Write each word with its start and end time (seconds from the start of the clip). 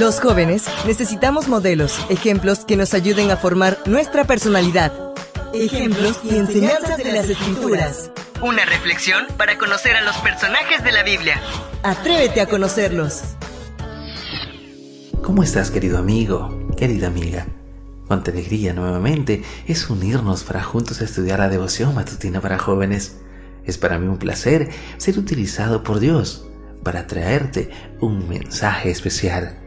Los 0.00 0.20
jóvenes 0.20 0.64
necesitamos 0.86 1.48
modelos, 1.48 1.98
ejemplos 2.08 2.64
que 2.64 2.76
nos 2.76 2.94
ayuden 2.94 3.30
a 3.30 3.36
formar 3.36 3.76
nuestra 3.84 4.24
personalidad. 4.24 4.90
Ejemplos 5.52 6.18
y 6.24 6.36
enseñanzas 6.36 6.96
de 6.96 7.12
las 7.12 7.28
escrituras. 7.28 8.10
Una 8.40 8.64
reflexión 8.64 9.26
para 9.36 9.58
conocer 9.58 9.94
a 9.94 10.00
los 10.00 10.16
personajes 10.16 10.82
de 10.82 10.92
la 10.92 11.02
Biblia. 11.02 11.38
Atrévete 11.82 12.40
a 12.40 12.46
conocerlos. 12.46 13.22
¿Cómo 15.22 15.42
estás, 15.42 15.70
querido 15.70 15.98
amigo, 15.98 16.66
querida 16.76 17.08
amiga? 17.08 17.46
Cuánta 18.08 18.30
alegría 18.30 18.72
nuevamente 18.72 19.42
es 19.66 19.90
unirnos 19.90 20.42
para 20.42 20.62
juntos 20.62 21.02
estudiar 21.02 21.38
la 21.38 21.50
devoción 21.50 21.94
matutina 21.94 22.40
para 22.40 22.58
jóvenes. 22.58 23.18
Es 23.64 23.76
para 23.76 23.98
mí 23.98 24.08
un 24.08 24.18
placer 24.18 24.70
ser 24.96 25.18
utilizado 25.18 25.82
por 25.82 26.00
Dios 26.00 26.46
para 26.82 27.06
traerte 27.06 27.70
un 28.00 28.26
mensaje 28.26 28.90
especial. 28.90 29.61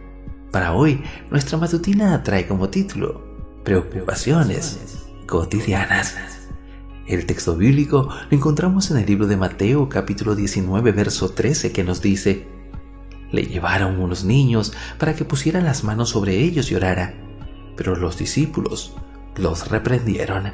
Para 0.56 0.72
hoy, 0.72 1.04
nuestra 1.30 1.58
matutina 1.58 2.24
trae 2.24 2.48
como 2.48 2.70
título 2.70 3.22
Preocupaciones 3.66 5.06
cotidianas. 5.28 6.16
El 7.08 7.26
texto 7.26 7.58
bíblico 7.58 8.08
lo 8.30 8.38
encontramos 8.38 8.90
en 8.90 8.96
el 8.96 9.06
libro 9.06 9.28
de 9.28 9.36
Mateo 9.36 9.90
capítulo 9.90 10.34
19 10.34 10.94
verso 10.94 11.28
13 11.28 11.74
que 11.74 11.84
nos 11.84 12.02
dice, 12.02 12.48
Le 13.34 13.44
llevaron 13.44 14.00
unos 14.00 14.24
niños 14.24 14.72
para 14.98 15.14
que 15.14 15.26
pusieran 15.26 15.66
las 15.66 15.84
manos 15.84 16.12
sobre 16.12 16.38
ellos 16.38 16.72
y 16.72 16.76
orara, 16.76 17.16
pero 17.76 17.98
los 17.98 18.18
discípulos 18.18 18.96
los 19.36 19.68
reprendieron. 19.68 20.54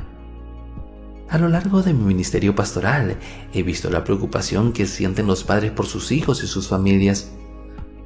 A 1.29 1.37
lo 1.37 1.47
largo 1.47 1.83
de 1.83 1.93
mi 1.93 2.05
ministerio 2.05 2.55
pastoral 2.55 3.17
he 3.53 3.61
visto 3.61 3.91
la 3.91 4.03
preocupación 4.03 4.73
que 4.73 4.87
sienten 4.87 5.27
los 5.27 5.43
padres 5.43 5.69
por 5.69 5.85
sus 5.85 6.11
hijos 6.11 6.43
y 6.43 6.47
sus 6.47 6.69
familias. 6.69 7.33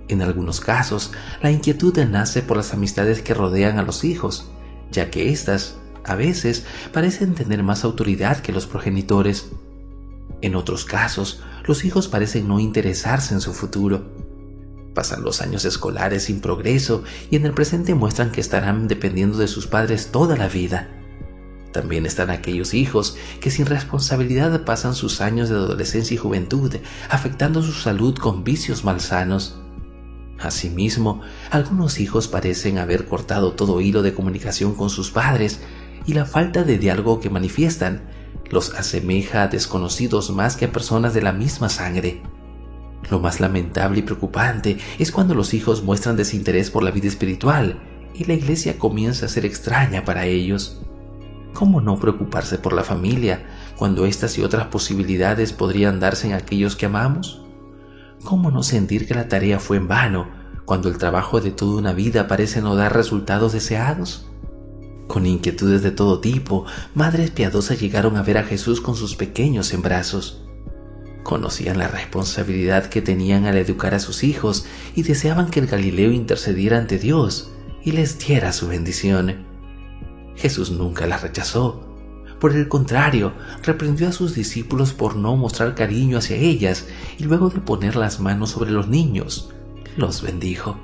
En 0.07 0.21
algunos 0.21 0.59
casos, 0.59 1.11
la 1.41 1.51
inquietud 1.51 1.97
nace 2.05 2.43
por 2.43 2.57
las 2.57 2.73
amistades 2.73 3.21
que 3.21 3.33
rodean 3.33 3.79
a 3.79 3.83
los 3.83 4.03
hijos, 4.03 4.49
ya 4.91 5.09
que 5.09 5.31
éstas, 5.31 5.77
a 6.03 6.15
veces, 6.15 6.65
parecen 6.93 7.33
tener 7.33 7.63
más 7.63 7.83
autoridad 7.83 8.41
que 8.41 8.51
los 8.51 8.67
progenitores. 8.67 9.49
En 10.41 10.55
otros 10.55 10.85
casos, 10.85 11.41
los 11.65 11.85
hijos 11.85 12.07
parecen 12.07 12.47
no 12.47 12.59
interesarse 12.59 13.33
en 13.33 13.41
su 13.41 13.53
futuro. 13.53 14.05
Pasan 14.93 15.23
los 15.23 15.41
años 15.41 15.65
escolares 15.65 16.25
sin 16.25 16.39
progreso 16.39 17.03
y 17.31 17.35
en 17.35 17.45
el 17.45 17.53
presente 17.53 17.95
muestran 17.95 18.31
que 18.31 18.41
estarán 18.41 18.87
dependiendo 18.87 19.39
de 19.39 19.47
sus 19.47 19.65
padres 19.65 20.11
toda 20.11 20.37
la 20.37 20.47
vida. 20.47 20.89
También 21.73 22.05
están 22.05 22.29
aquellos 22.29 22.73
hijos 22.73 23.17
que 23.41 23.51
sin 23.51 23.65
responsabilidad 23.65 24.63
pasan 24.63 24.93
sus 24.93 25.19
años 25.19 25.49
de 25.49 25.55
adolescencia 25.55 26.13
y 26.13 26.17
juventud, 26.17 26.73
afectando 27.09 27.61
su 27.63 27.73
salud 27.73 28.15
con 28.15 28.45
vicios 28.45 28.85
malsanos. 28.85 29.59
Asimismo, 30.45 31.21
algunos 31.49 31.99
hijos 31.99 32.27
parecen 32.27 32.77
haber 32.77 33.05
cortado 33.05 33.53
todo 33.53 33.81
hilo 33.81 34.03
de 34.03 34.13
comunicación 34.13 34.75
con 34.75 34.89
sus 34.89 35.11
padres 35.11 35.59
y 36.05 36.13
la 36.13 36.25
falta 36.25 36.63
de 36.63 36.77
diálogo 36.77 37.19
que 37.19 37.29
manifiestan 37.29 38.03
los 38.51 38.73
asemeja 38.75 39.43
a 39.43 39.47
desconocidos 39.47 40.29
más 40.29 40.55
que 40.55 40.65
a 40.65 40.71
personas 40.71 41.13
de 41.13 41.21
la 41.21 41.31
misma 41.31 41.69
sangre. 41.69 42.21
Lo 43.09 43.19
más 43.19 43.39
lamentable 43.39 43.99
y 43.99 44.03
preocupante 44.03 44.77
es 44.99 45.11
cuando 45.11 45.35
los 45.35 45.53
hijos 45.53 45.83
muestran 45.83 46.15
desinterés 46.15 46.69
por 46.71 46.83
la 46.83 46.91
vida 46.91 47.07
espiritual 47.07 47.79
y 48.13 48.25
la 48.25 48.33
iglesia 48.33 48.79
comienza 48.79 49.25
a 49.25 49.29
ser 49.29 49.45
extraña 49.45 50.05
para 50.05 50.25
ellos. 50.25 50.81
¿Cómo 51.53 51.81
no 51.81 51.99
preocuparse 51.99 52.57
por 52.57 52.73
la 52.73 52.83
familia 52.83 53.45
cuando 53.77 54.05
estas 54.05 54.37
y 54.37 54.43
otras 54.43 54.67
posibilidades 54.67 55.53
podrían 55.53 55.99
darse 55.99 56.27
en 56.27 56.33
aquellos 56.33 56.75
que 56.75 56.87
amamos? 56.87 57.44
¿Cómo 58.23 58.51
no 58.51 58.63
sentir 58.63 59.07
que 59.07 59.13
la 59.13 59.27
tarea 59.27 59.59
fue 59.59 59.77
en 59.77 59.87
vano 59.87 60.29
cuando 60.65 60.89
el 60.89 60.97
trabajo 60.97 61.41
de 61.41 61.51
toda 61.51 61.77
una 61.77 61.93
vida 61.93 62.27
parece 62.27 62.61
no 62.61 62.75
dar 62.75 62.95
resultados 62.95 63.53
deseados? 63.53 64.27
Con 65.07 65.25
inquietudes 65.25 65.83
de 65.83 65.91
todo 65.91 66.19
tipo, 66.19 66.65
madres 66.95 67.31
piadosas 67.31 67.79
llegaron 67.79 68.17
a 68.17 68.23
ver 68.23 68.37
a 68.37 68.43
Jesús 68.43 68.81
con 68.81 68.95
sus 68.95 69.15
pequeños 69.15 69.73
en 69.73 69.81
brazos. 69.81 70.43
Conocían 71.23 71.77
la 71.77 71.87
responsabilidad 71.87 72.87
que 72.87 73.01
tenían 73.01 73.45
al 73.45 73.57
educar 73.57 73.93
a 73.93 73.99
sus 73.99 74.23
hijos 74.23 74.65
y 74.95 75.03
deseaban 75.03 75.49
que 75.49 75.59
el 75.59 75.67
Galileo 75.67 76.11
intercediera 76.11 76.77
ante 76.77 76.97
Dios 76.97 77.51
y 77.83 77.91
les 77.91 78.19
diera 78.19 78.51
su 78.51 78.67
bendición. 78.67 79.45
Jesús 80.35 80.71
nunca 80.71 81.07
las 81.07 81.21
rechazó. 81.21 81.94
Por 82.45 82.55
el 82.55 82.67
contrario, 82.67 83.33
reprendió 83.63 84.07
a 84.07 84.11
sus 84.11 84.35
discípulos 84.35 84.93
por 84.93 85.15
no 85.15 85.35
mostrar 85.35 85.73
cariño 85.73 86.19
hacia 86.19 86.37
ellas 86.37 86.85
y 87.17 87.23
luego 87.23 87.49
de 87.49 87.59
poner 87.59 87.95
las 87.95 88.19
manos 88.19 88.51
sobre 88.51 88.69
los 88.69 88.87
niños, 88.87 89.51
los 89.97 90.21
bendijo. 90.21 90.77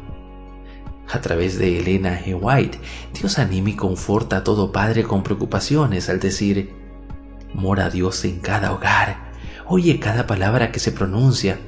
A 1.08 1.22
través 1.22 1.60
de 1.60 1.78
Elena 1.78 2.20
G. 2.20 2.36
White, 2.36 2.80
Dios 3.14 3.38
anima 3.38 3.70
y 3.70 3.76
conforta 3.76 4.38
a 4.38 4.44
todo 4.44 4.72
padre 4.72 5.04
con 5.04 5.22
preocupaciones 5.22 6.10
al 6.10 6.20
decir, 6.20 6.74
mora 7.54 7.92
Dios 7.92 8.26
en 8.26 8.40
cada 8.40 8.72
hogar, 8.74 9.32
oye 9.68 10.00
cada 10.00 10.26
palabra 10.26 10.72
que 10.72 10.80
se 10.80 10.92
pronuncia, 10.92 11.60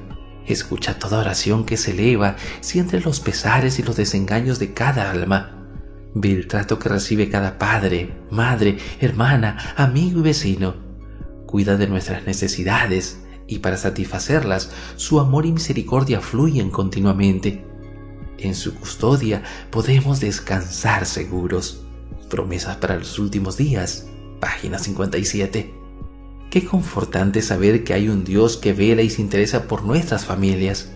escucha 0.44 0.98
toda 0.98 1.20
oración 1.20 1.64
que 1.64 1.76
se 1.76 1.92
eleva, 1.92 2.34
siente 2.62 2.98
los 2.98 3.20
pesares 3.20 3.78
y 3.78 3.84
los 3.84 3.94
desengaños 3.94 4.58
de 4.58 4.74
cada 4.74 5.08
alma 5.08 5.53
Ve 6.14 6.30
el 6.30 6.46
trato 6.46 6.78
que 6.78 6.88
recibe 6.88 7.28
cada 7.28 7.58
padre, 7.58 8.14
madre, 8.30 8.78
hermana, 9.00 9.74
amigo 9.76 10.20
y 10.20 10.22
vecino. 10.22 10.76
Cuida 11.46 11.76
de 11.76 11.88
nuestras 11.88 12.24
necesidades 12.24 13.20
y 13.48 13.58
para 13.58 13.76
satisfacerlas 13.76 14.70
su 14.96 15.18
amor 15.18 15.44
y 15.44 15.52
misericordia 15.52 16.20
fluyen 16.20 16.70
continuamente. 16.70 17.64
En 18.38 18.54
su 18.54 18.74
custodia 18.74 19.42
podemos 19.70 20.20
descansar 20.20 21.04
seguros. 21.04 21.84
Promesas 22.30 22.76
para 22.76 22.96
los 22.96 23.18
últimos 23.18 23.56
días, 23.56 24.06
página 24.40 24.78
57. 24.78 25.74
Qué 26.50 26.64
confortante 26.64 27.42
saber 27.42 27.82
que 27.82 27.94
hay 27.94 28.08
un 28.08 28.22
Dios 28.22 28.56
que 28.56 28.72
vela 28.72 29.02
y 29.02 29.10
se 29.10 29.20
interesa 29.20 29.66
por 29.66 29.84
nuestras 29.84 30.24
familias. 30.24 30.92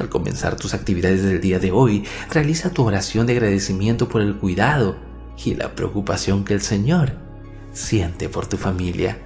Al 0.00 0.08
comenzar 0.08 0.56
tus 0.56 0.72
actividades 0.72 1.22
del 1.22 1.42
día 1.42 1.58
de 1.58 1.72
hoy, 1.72 2.06
realiza 2.30 2.70
tu 2.70 2.84
oración 2.84 3.26
de 3.26 3.34
agradecimiento 3.34 4.08
por 4.08 4.22
el 4.22 4.36
cuidado 4.36 4.96
y 5.44 5.54
la 5.54 5.74
preocupación 5.74 6.44
que 6.44 6.54
el 6.54 6.62
Señor 6.62 7.12
siente 7.74 8.30
por 8.30 8.46
tu 8.46 8.56
familia. 8.56 9.18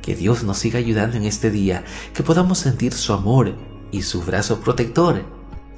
Que 0.00 0.14
Dios 0.14 0.44
nos 0.44 0.58
siga 0.58 0.78
ayudando 0.78 1.16
en 1.16 1.24
este 1.24 1.50
día, 1.50 1.82
que 2.14 2.22
podamos 2.22 2.58
sentir 2.58 2.92
su 2.92 3.12
amor 3.12 3.56
y 3.90 4.02
su 4.02 4.22
brazo 4.22 4.60
protector 4.60 5.24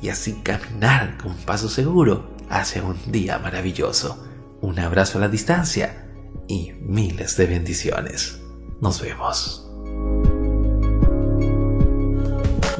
y 0.03 0.11
así 0.11 0.35
caminar 0.43 1.17
con 1.17 1.35
paso 1.35 1.71
seguro 1.71 2.37
hacia 2.51 2.83
un 2.83 2.99
día 3.11 3.39
maravilloso. 3.39 4.23
Un 4.61 4.79
abrazo 4.79 5.19
a 5.19 5.23
la 5.23 5.29
distancia 5.29 6.07
y 6.49 6.73
miles 6.83 7.39
de 7.39 7.47
bendiciones. 7.47 8.41
Nos 8.83 9.01
vemos. 9.01 9.72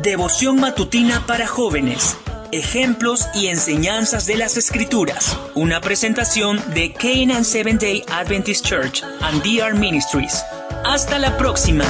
Devoción 0.03 0.59
matutina 0.59 1.25
para 1.29 1.47
jóvenes. 1.47 2.17
Ejemplos 2.51 3.29
y 3.37 3.47
enseñanzas 3.47 4.27
de 4.27 4.37
las 4.37 4.57
Escrituras. 4.57 5.39
Una 5.55 5.81
presentación 5.81 6.61
de 6.75 6.93
Canaan 6.93 7.45
Seventh 7.45 7.83
Day 7.83 8.05
Adventist 8.11 8.67
Church 8.67 9.05
and 9.21 9.41
DR 9.45 9.79
Ministries. 9.79 10.43
Hasta 10.85 11.21
la 11.21 11.37
próxima. 11.39 11.85